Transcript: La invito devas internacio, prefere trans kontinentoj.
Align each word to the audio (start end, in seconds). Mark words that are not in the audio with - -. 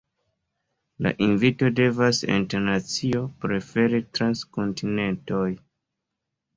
La 1.07 1.11
invito 1.25 1.69
devas 1.81 2.23
internacio, 2.39 3.23
prefere 3.47 4.03
trans 4.17 4.45
kontinentoj. 4.59 5.49